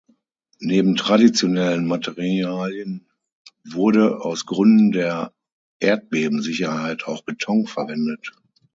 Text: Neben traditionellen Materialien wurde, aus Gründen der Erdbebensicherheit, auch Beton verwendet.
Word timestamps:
Neben 0.61 0.95
traditionellen 0.95 1.85
Materialien 1.85 3.05
wurde, 3.65 4.21
aus 4.21 4.47
Gründen 4.47 4.91
der 4.91 5.31
Erdbebensicherheit, 5.79 7.03
auch 7.05 7.21
Beton 7.23 7.67
verwendet. 7.67 8.31